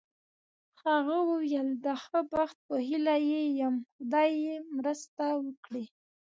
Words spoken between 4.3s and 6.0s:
یې مرسته وکړي.